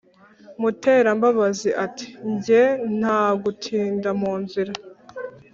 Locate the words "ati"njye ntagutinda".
1.85-4.09